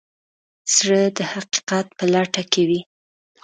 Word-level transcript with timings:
زړه 0.75 1.01
د 1.17 1.19
حقیقت 1.33 1.85
په 1.97 2.05
لټه 2.13 2.43
کې 2.51 2.63
وي. 2.69 2.81